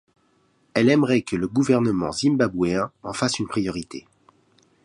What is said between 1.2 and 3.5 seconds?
que le gouvernement zimbabwéen en fasse une